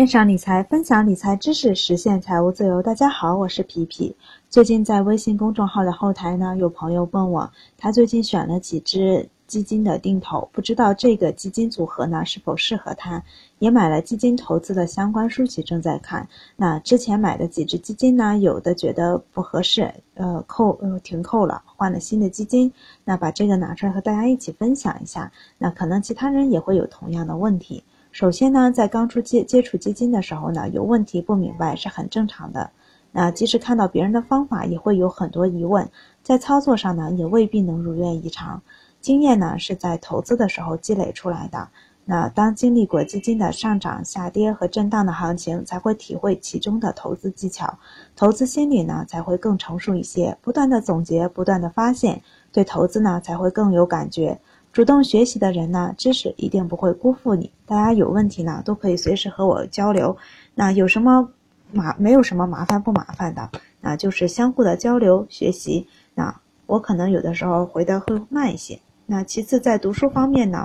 [0.00, 2.80] 线上理财，分享理财知识，实现财务自由。
[2.80, 4.16] 大家好，我是皮皮。
[4.48, 13.22] 最近在微信公众号的后台呢，有朋友问我，他最近选了几只基金的定投，不知道这个基金组合呢是否适合他，
[13.58, 16.26] 也买了基金投资的相关书籍，正在看。
[16.56, 22.72] 那之前买的几只基金呢，有的觉得不合适，呃，扣呃停扣了，换了新的基金。
[23.04, 25.30] 那把这个拿出来和大家一起分享一下。
[25.58, 27.84] 那可能其他人也会有同样的问题。
[28.12, 32.70] 首先呢，在刚出接接触基金的时候呢，有问题不明白是很正常的。
[33.12, 35.88] 那即使看到别人的方法，也会有很多疑问，
[36.22, 38.62] 在操作上呢，也未必能如愿以偿。
[39.00, 41.68] 经验呢，是在投资的时候积累出来的。
[42.04, 47.78] 那当经历过基金的上涨、下跌和震荡的行情，才会体会其中的投资技巧，
[48.16, 50.36] 投资心理呢才会更成熟一些。
[50.42, 54.40] 不断的总结，不断的发现，对投资呢才会更有感觉。
[54.72, 57.50] 主动学习的人呢，知识一定不会辜负你。
[57.66, 60.16] 大家有问题呢，都可以随时和我交流。
[60.54, 61.28] 那有什么
[61.72, 63.50] 麻，没有什么麻烦不麻烦的，
[63.80, 65.88] 那就是相互的交流学习。
[66.14, 66.32] 那
[66.66, 68.78] 我可能有的时候回的会慢一些。
[69.06, 70.64] 那其次在读书方面呢，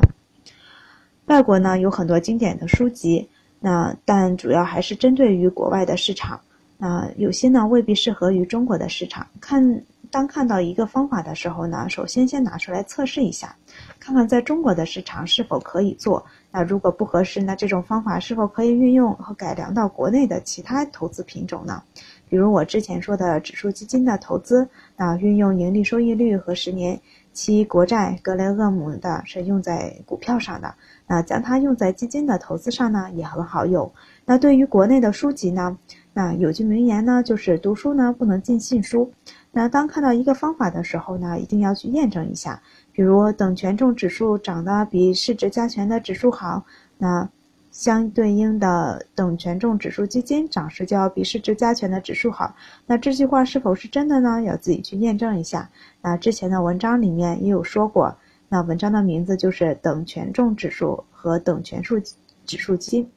[1.25, 3.27] 外国呢有很多经典的书籍，
[3.59, 6.39] 那但主要还是针对于国外的市场。
[6.77, 9.25] 那有些呢未必适合于中国的市场。
[9.41, 9.83] 看。
[10.15, 13.53] 当看到一个方法的时候呢，首先先拿出来测试一下，
[13.99, 16.25] 看看在中国的市场是否可以做。
[16.51, 21.83] 那如果不合适，那这种方法是否可以运用和改良到国内的其他投资品种呢？
[22.29, 26.97] 比如我之前说的指数基金的投资，那运用盈利收益率和十年
[27.33, 30.73] 期国债、格雷厄姆的是用在股票上的，
[31.07, 33.91] 那将它用在基金的投资上呢，也很好用。
[34.23, 35.77] 那对于国内的书籍呢，
[36.13, 39.11] 那有句名言呢，就是读书呢不能尽信书。
[39.57, 42.61] 那当看到一个方法的时候呢，一定要去验证一下。
[42.91, 46.61] 比如等权重指数涨得比市值加权的指数好，
[46.97, 47.29] 那
[47.71, 52.53] 相对应的等权重指数基金涨势就要比市值加权的指数好。
[52.85, 54.43] 那这句话是否是真的呢？
[54.43, 55.69] 要自己去验证一下。
[56.01, 58.13] 那之前的文章里面也有说过，
[58.49, 61.97] 那文章的名字就是等权重指数和等权数
[62.45, 63.09] 指数基金。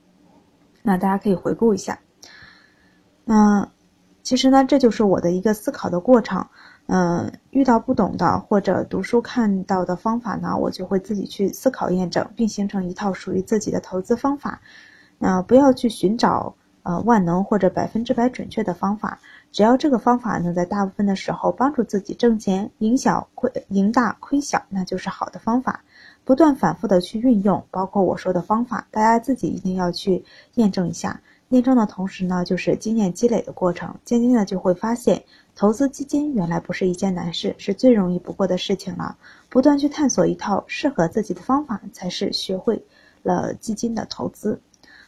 [0.85, 1.99] 那大家可以回顾一下。
[3.25, 3.69] 那。
[4.29, 6.47] 其实呢，这就是我的一个思考的过程。
[6.87, 14.61] 嗯，遇到不懂的或者读书看到的方法呢，我就会自己去思考验证，并形成一套属于自己的投资方法。
[15.17, 19.19] 那不要去寻找呃万能或者百分之百准确的方法，
[19.51, 25.81] 只要这个方法能在大部分的时候帮助自己挣钱，赢小亏赢大亏小，那就是好的方法。
[26.27, 31.23] 不断反复的去运用，包括我说的方法，大家自己一定要去验证一下。
[31.51, 33.95] 验证的同时呢，就是经验积累的过程。
[34.05, 35.25] 渐渐的就会发现，
[35.57, 39.17] 投资基金原来不是一件难事，是最容易不过的事情了。
[39.49, 42.85] 不断去探索一套适合自己的方法，才是学会
[43.23, 44.61] 了基金的投资。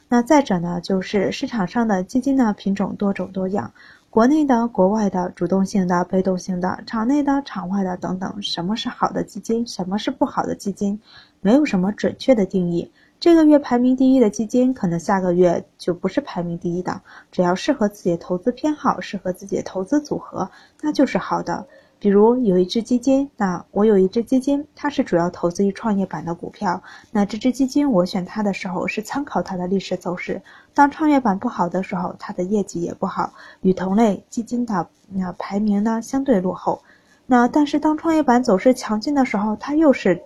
[0.08, 3.72] 那再者呢，就是市场上的基金呢品种多种多样，
[4.08, 8.42] 国内的、国外的、主动性的、被动性的、场内的、场外的等等。
[8.42, 9.66] 什么是好的基金？
[9.66, 11.00] 什么是不好的基金？
[11.40, 12.90] 没有什么准确的定义。
[13.20, 17.02] 这个月排名第一的基金，可能下个月就不是排名第一的。
[17.30, 20.50] 只要适合自己的投资偏好，适合自己的投资组合，
[20.80, 21.66] 那就是好的。
[21.98, 26.82] 比如有一只基金，那我有一只基金，它是主要投资于创业板的股票。
[27.10, 30.40] 那这只基金我选它的时候是参考它的历史走势。
[30.72, 36.80] 当创业板不好的时候，它的业绩也不好，与同类基金的那排名呢相对落后。
[37.26, 40.22] 那但是当创业板走势强劲的时候，它又是。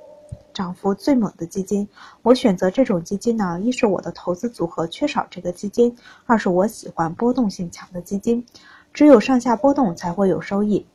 [0.54, 1.86] 涨幅最猛的基金，
[2.22, 5.94] 我选择这种基金呢，一是我的投资组合缺少这个基金，
[6.24, 8.46] 二是我喜欢波动性强的基金。
[8.94, 10.86] 只有上下波动才会有收益。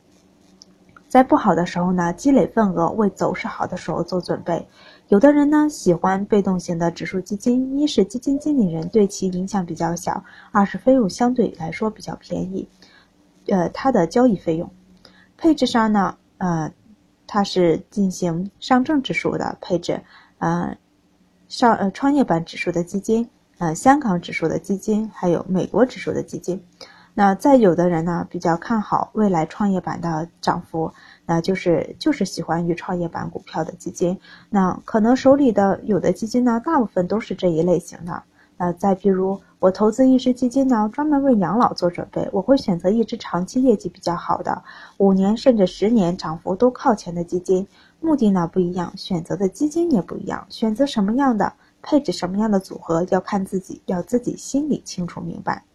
[1.10, 4.68] 在不好的时候呢，积累份额，为走势好的时候做准备。
[5.10, 12.70] 有的人呢喜欢被动型的指数基金，一是基金经理人对其影响比较小，二是费用相对来说比较便宜。
[13.48, 14.72] 呃，它的交易费用，
[15.36, 16.72] 配置上呢，呃。
[17.32, 20.02] 它是进行上证指数的配置，
[20.40, 20.76] 呃，
[21.48, 23.30] 上呃创业板指数的基金，
[23.60, 26.60] 呃香港指数的基金，还有美国指数的基金。
[27.14, 30.92] 那再有的人呢，比较看好未来创业板的涨幅，
[31.28, 34.20] 那就是就是喜欢于创业板股票的基金。
[34.50, 38.24] 那可能手里的有的基金呢，大部分都是这一类型的。
[38.58, 44.64] 那再比如，我投资一只基金呢，专门为养老做准备，我会选择一只长期业绩比较好的，
[44.98, 47.68] 五年甚至十年涨幅都靠前的基金。
[48.00, 51.52] 目的呢不一样，选择的基金也不一样，选择什么样的
[51.82, 55.66] 配置什么样的组合，要看自己，要自己心里清楚明白。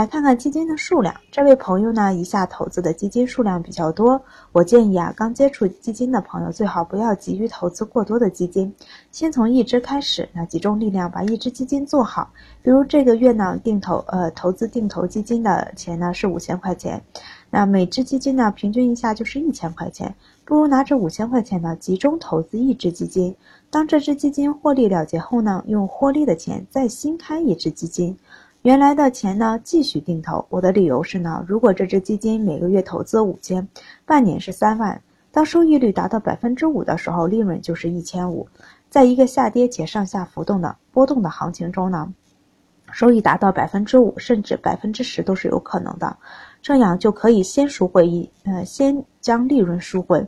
[0.00, 1.14] 来看看基金的数量。
[1.30, 4.18] 这位朋友呢，一下投资的基金数量比较多。
[4.50, 8.74] 我建议啊，刚接触基金的朋友最好不要急于投资过多的基金，
[9.12, 12.30] 先从一只开始，那集中力量把一只基金做好。
[12.62, 17.02] 比如这个月呢，定投呃投资定投基金的钱呢是五千块钱，
[17.50, 20.14] 那每只基金呢平均一下就是一千块钱，
[20.46, 23.36] 不如拿着五千块钱呢集中投资一只基金。
[23.68, 28.16] 当这只基金获利了结后呢，用获利的钱再新开一只基金。
[28.62, 30.44] 原来的钱呢，继续定投。
[30.50, 33.66] 我的理由是呢，如果这只基金每个月投资五千，
[34.04, 35.00] 半年是三万，
[35.32, 38.46] 当收益率达到百分之五的时候，利润就是一千五。
[38.90, 42.12] 在一个下跌且上下浮动的波动的行情中呢，
[42.92, 46.18] 收益达到百分之五甚至百分之十都是有可能的。
[46.60, 50.26] 这样就可以先赎回一，呃，先将利润赎回。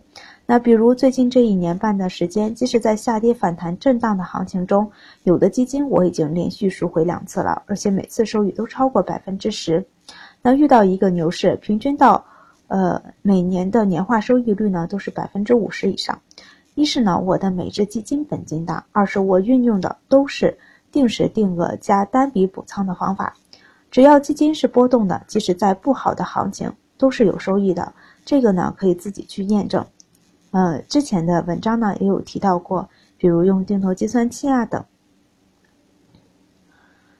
[0.53, 9.83] 那比如最近这一年半的时间，即使在下跌反弹震荡的行情中，有的基金我已经连续赎回两次了，而且每次收益都超过百分之十。
[10.43, 12.23] 那遇到一个牛市，平均到，
[12.69, 16.21] 呃，每年的年化收益率呢都是百分之五十以上。
[16.75, 20.59] 一是呢，我的每只基金本金大；二是我运用的都是
[20.91, 23.35] 定时定额加单笔补仓的方法。
[23.91, 27.95] 只要基金是波动的，即使在不好的行情都是有收益的。
[28.27, 29.87] 这个呢可以自己去验证。
[30.53, 32.89] 呃，之前的文章呢也有提到过，
[33.19, 34.85] 比如用定投计算器啊等。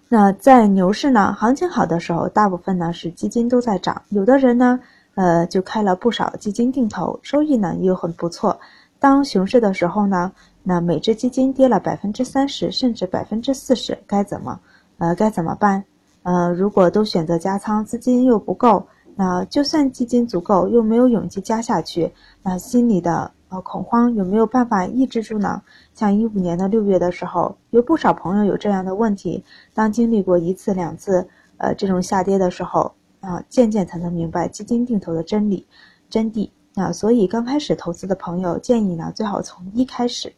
[0.09, 4.79] 那在牛市呢，行情好的时候，大部分呢是基金都在涨，有的人呢，
[5.15, 8.61] 呃，就开了不少基金定投，收益呢又很不错。
[8.99, 10.31] 当熊市的时候呢，
[10.63, 14.61] 那每只基金跌了百分之三十甚至百分之四十，该怎么，
[14.99, 15.83] 呃，该怎么办？
[16.23, 18.87] 呃，如果都选择加仓，资金又不够。
[19.15, 22.13] 那就算基金足够，又没有勇气加下去，
[22.43, 25.63] 那心里的呃恐慌有没有办法抑制住呢？
[25.95, 29.45] 像一五年的六月的时候，有不少朋友有这样的问题。
[29.75, 31.29] 当经历过一次两次
[31.59, 35.67] 呃这种下跌的时候，啊，渐渐才能明白基金定投的真理
[36.09, 36.51] 真谛。
[36.75, 40.33] 那所以刚开始投资的朋友建议呢，最好从一开始。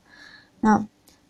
[0.60, 0.84] 那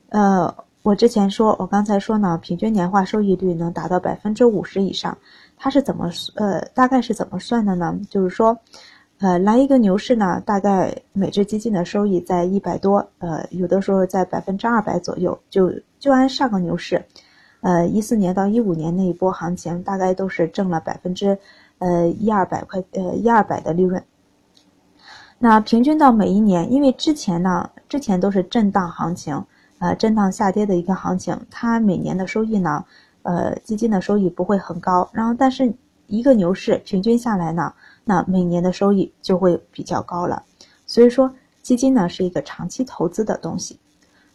[0.09, 5.17] 呃，我之前说，我刚才说呢，平均年化收益率能达到百分之五十以上。
[5.57, 7.99] 它是怎么呃大概是怎么算的呢？
[8.11, 8.59] 就是说，
[9.19, 15.39] 呃来一个牛市呢，大概每只基金的收益在一百多，呃有的时候在百分之二百左右。
[15.49, 17.03] 就就按上个牛市，
[17.63, 21.39] 呃一四年到一五年那一波行情，大概都是挣了百分之
[21.79, 24.05] 呃一二百块呃一二百的利润。
[25.39, 29.43] 那平均到每一年，因为之前呢之前都是震荡行情，
[29.85, 32.85] 呃震荡下跌的一个行情，它每年的收益呢。
[33.27, 35.73] 呃，基金的收益不会很高，然后但是
[36.09, 37.73] 一个牛市平均下来呢，
[38.05, 40.43] 那每年的收益就会比较高了。
[40.87, 43.79] 所以说，基金呢是一个长期投资的东西。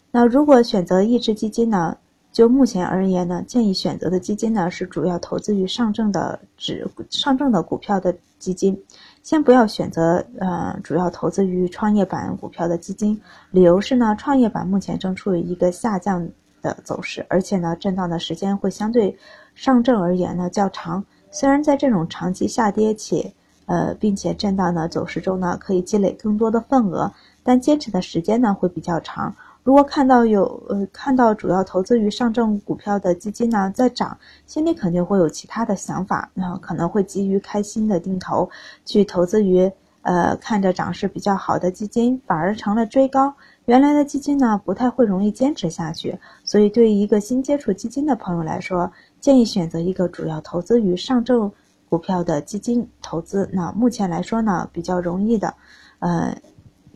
[0.10, 1.96] 那如果选择一只基金呢，
[2.32, 8.76] 就目前而言呢，建议选择的基金呢是主要投资于上证的指上证的股票的基金，
[9.24, 13.20] 先不要选择呃主要投资于创业板股票的基金。
[13.52, 16.30] 理由是呢，创业板目前正处于一个下降。
[16.62, 19.18] 的走势，而且呢，震荡的时间会相对
[19.56, 21.06] 上证而言呢较长。
[21.32, 23.34] 虽然在这种长期下跌且
[23.66, 27.14] 呃并且震荡的走势中呢，可以积累更多的份额，
[27.44, 29.34] 但坚持的时间呢会比较长。
[29.70, 34.18] 如果看到有呃看到主要投资于上证股票的基金呢在涨，
[34.48, 38.50] 心里肯定会有其他的想法，那可能会急于开新的定投，
[38.84, 39.72] 去投资于
[40.02, 43.32] 呃看着涨势比较好的基金，反而成了追高。
[43.66, 51.52] 原来的基金呢，不太会容易坚持下去，所以对于一个新接触基金的朋友来说，建议选择一个主要投资于上证
[51.88, 53.48] 股票的基金投资。
[53.54, 55.54] 那目前来说呢，比较容易的，
[56.00, 56.36] 呃，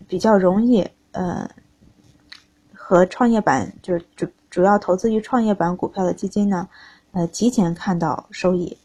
[0.07, 1.47] 比较容易，呃，
[2.93, 6.69] 和创业板就是主主要投资于创业板股票的基金呢，
[7.11, 8.77] 呃，提前看到收益，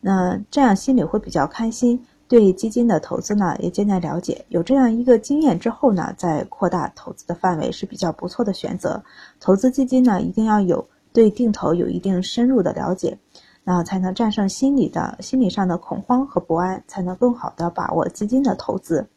[0.00, 2.06] 那这样心里会比较开心。
[2.28, 9.02] 对基金的投资呢，也渐渐了解，有这样一个经验之后呢，再扩大投资的范围是比较不错的选择。
[9.40, 13.18] 投资基金呢，一定要有对定投有一定深入的了解，
[13.64, 19.08] 那才能战胜心理的心理上的恐慌和不安，才能更好的把握基金的投资。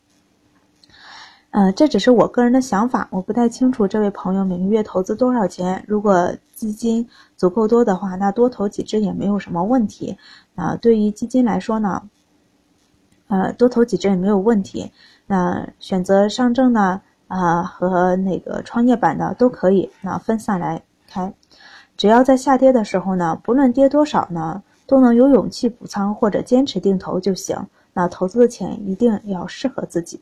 [1.55, 5.81] 呃，这只是我个人的想法，我不太清楚这位朋友每个月投资多少钱。
[5.87, 7.07] 如果资金
[7.37, 10.17] 足够多的话，那多投几只也没有什么问题。
[10.55, 12.09] 啊，对于基金来说呢？
[13.29, 14.91] 呃，多投几只也没有问题。
[15.27, 17.01] 那选择上证呢？
[17.29, 19.89] 啊，和那个创业板的都可以。
[20.01, 21.33] 那分散来开，
[21.95, 27.57] 只要在下跌的时候呢，不论跌多少呢，都能有勇气补仓或者坚持定投就行。
[27.93, 30.19] 那投资的钱一定要适合自己。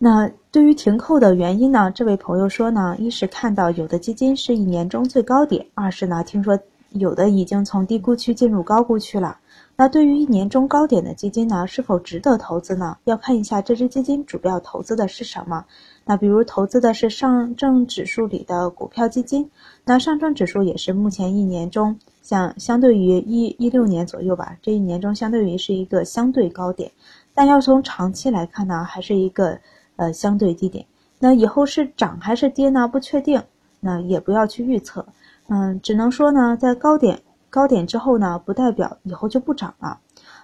[0.00, 1.90] 那对于停扣的原因呢？
[1.92, 6.56] 这位朋友说呢，一是看到有的基金是一年中最高点，二是呢听说
[6.90, 9.38] 有的已经从低估区进入高估区了。
[9.74, 12.96] 那对于一年中高点的基金呢，是否值得投资呢？
[13.04, 15.64] 要看一下这只基金主要投资的是什么。
[16.04, 19.50] 那比如投资的是上证指数里的股票基金，
[19.84, 26.92] 那上证指数也是目前一年中像相对于一一六年左右吧，这一年中相对于是一个相对高点，
[27.34, 29.58] 但要从长期来看呢，还是一个
[29.98, 30.86] 呃相对低点。
[31.18, 32.88] 那以后是涨还是跌呢？
[32.88, 33.42] 不确定，
[33.80, 35.04] 那也不要去预测。
[35.48, 37.20] 嗯，只能说呢，在高点。
[37.50, 40.00] 高点之后呢，不代表以后就不涨了。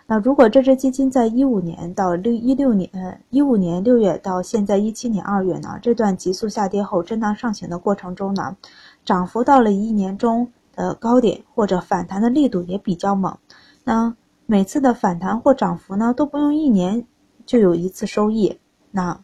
[0.07, 8.57] 那如果这只基金在一五年到六一六年，呃，一五年六月到现在一七年二月呢，这段急速下跌后震荡上行的过程中呢，
[9.05, 13.37] 涨幅到了一年中的高点或者反弹的力度也比较猛。
[13.85, 17.07] 那每次的反弹或涨幅呢，都不用一年
[17.45, 18.59] 就有一次收益，
[18.91, 19.21] 那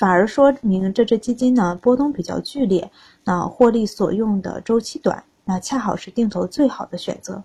[0.00, 2.90] 反而说明这只基金呢波动比较剧烈，
[3.22, 5.22] 那获利所用的周期短。
[5.44, 7.44] 那恰好是定投最好的选择。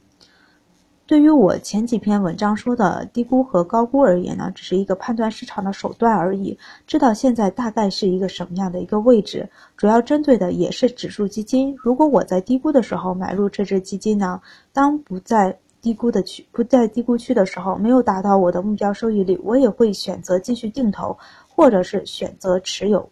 [1.06, 6.58] 对于我前几篇文章说的低估和高估而言呢，只是一个判断市场的手段而已。
[6.88, 11.76] 知道现在大概是一个什么样的一个位置，主要针对的也是指数基金。
[11.78, 21.16] 如果我在低估的时候买入这只基金呢，当不在低估的区不在低估区的时候，没有达到我的目标收益率，我也会选择继续定投，
[21.48, 23.08] 或者是选择持有。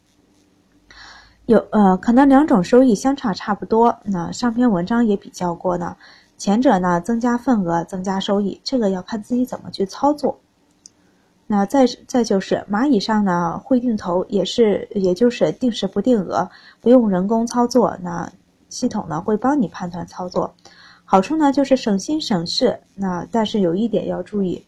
[1.46, 3.96] 有呃，可能两种收益相差差不多。
[4.06, 5.96] 那上篇文章也比较过呢，
[6.36, 10.40] 前者呢增加份额，增加收益，这个要看自己怎么去操作。
[11.46, 16.50] 那再再就是蚂蚁上呢会定投，也是也就是定时不定额，
[16.82, 18.32] 不用人工操作，那
[18.68, 20.56] 系统呢会帮你判断操作。
[21.06, 24.66] 好处呢就是省心省事，那但是有一点要注意。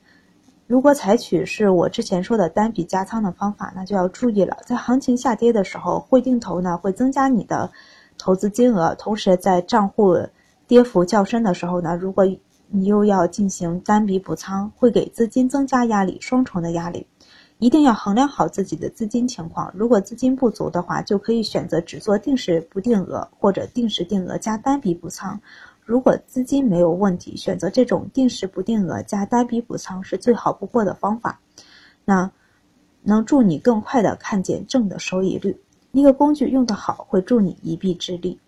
[0.68, 4.58] 如果采取是我之前说的单笔加仓的方法，那就要注意了。
[4.66, 7.72] 在行情下跌的时候，会定投呢会增加你的
[8.18, 10.18] 投资金额，同时在账户
[10.68, 12.26] 跌幅较深的时候呢，如果
[12.68, 17.06] 你又要进行单笔补仓，会给资金增加压力，双重的压力。
[17.60, 19.72] 一定要衡量好自己的资金情况。
[19.76, 25.40] 如果资金不足的话，就可以选择只做定时不定额，或者定时定额加单笔补仓。
[25.86, 31.40] 如果资金没有问题，选择这种定时不定额加单笔补仓是最好不过的方法。
[32.04, 32.32] 那
[33.04, 35.56] 能助你更快的看见正的收益率。
[35.92, 38.40] 一个工具用得好，会助你一臂之力。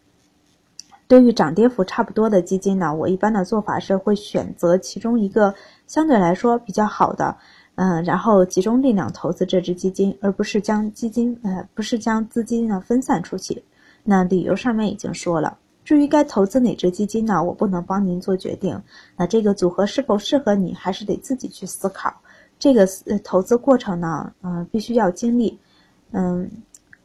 [1.07, 5.53] 对于涨跌幅差不多的基金呢，我一般的做法是会选择其中一个
[5.85, 7.37] 相对来说比较好的，
[7.75, 13.63] 嗯，然后集中力量投资这只基金，而不是将基金呃不是将资金呢分散出去。
[14.03, 15.57] 那理由上面已经说了。
[15.87, 17.41] 至于该投资哪只基金呢？
[17.41, 18.77] 我不能帮您做决定。
[19.15, 22.13] 那这个组合是否适合你，还是得自己去思考。
[22.59, 25.57] 这个呃投资过程呢，嗯，必须要经历。
[26.11, 26.51] 嗯，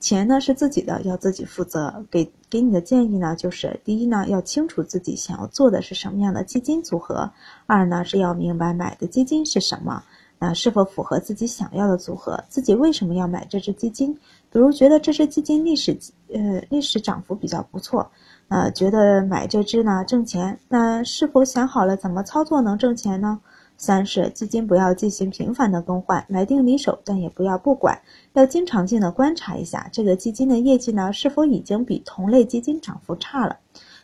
[0.00, 2.04] 钱呢是自己的，要自己负责。
[2.10, 7.30] 给给你的建议呢，就是第一呢，要清楚自己想要做的是什么样的基金组合；
[7.66, 10.02] 二呢，是要明白买的基金是什么，
[10.40, 14.12] 那是否符合自己想要的组合，自己为什么要买这只基金？
[14.50, 15.96] 比如觉得这只基金历史
[16.34, 18.10] 呃历史涨幅比较不错。
[18.52, 23.40] 呃，觉得买这只呢挣钱，那是否想好了怎么操作能挣钱呢？
[23.78, 27.98] 三是基金不要进行频繁的更换，买定离手，但也不要不管，
[28.34, 33.56] 要经常性的观察一下这个基金的业绩呢是否已经比同类基金涨幅差了。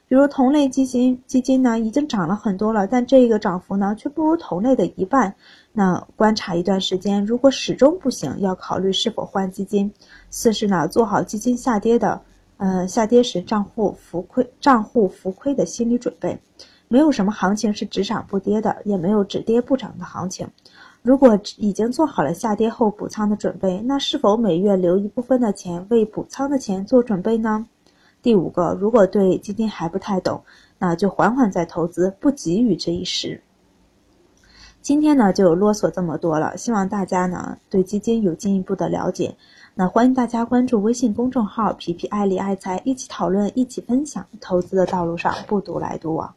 [0.09, 5.35] 比如同类基金基金呢已经涨了很多了，但这个涨幅呢却不如同类的一半，
[5.75, 9.93] 那观察一段时间，如果始终不行，要考虑是否换基金。
[10.31, 12.23] 四是呢做好基金下跌的。
[12.59, 16.39] 呃，下跌时账户浮亏、账户浮亏的心理准备，
[16.89, 20.49] 没有什么行情是只涨不跌的，也没有只跌不涨的行情。
[21.03, 27.67] 如果已经做好了下跌后补仓的准备，那是否每月留一部分的钱为补仓的钱做准备呢？
[28.21, 30.43] 第五个，如果对基金还不太懂，
[30.79, 33.41] 那就缓缓再投资，不急于这一时。
[34.81, 39.37] 今天呢，就啰嗦这么多了，希望大家呢对基金有进一步的了解。
[39.81, 46.35] 那欢迎大家关注微信公众号“皮皮爱理爱财”，一起讨论，一起分享，投资的道路上不独来独往。